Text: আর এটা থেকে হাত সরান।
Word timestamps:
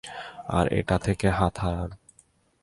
আর 0.49 0.65
এটা 0.73 0.97
থেকে 0.97 1.27
হাত 1.29 1.55
সরান। 1.61 1.91